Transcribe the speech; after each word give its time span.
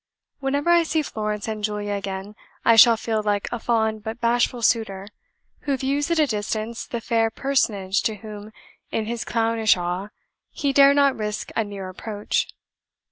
"Whenever 0.39 0.71
I 0.71 0.81
see 0.81 1.03
Florence 1.03 1.47
and 1.47 1.63
Julia 1.63 1.93
again, 1.93 2.35
I 2.65 2.75
shall 2.75 2.97
feel 2.97 3.21
like 3.21 3.47
a 3.51 3.59
fond 3.59 4.01
but 4.03 4.19
bashful 4.19 4.63
suitor, 4.63 5.07
who 5.59 5.77
views 5.77 6.09
at 6.09 6.17
a 6.17 6.25
distance 6.25 6.87
the 6.87 6.99
fair 6.99 7.29
personage 7.29 8.01
to 8.05 8.15
whom, 8.15 8.51
in 8.89 9.05
his 9.05 9.23
clownish 9.23 9.77
awe, 9.77 10.07
he 10.49 10.73
dare 10.73 10.95
not 10.95 11.15
risk 11.15 11.51
a 11.55 11.63
near 11.63 11.87
approach. 11.87 12.47